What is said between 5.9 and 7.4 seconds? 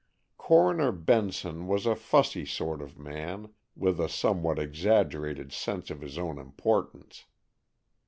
of his own importance.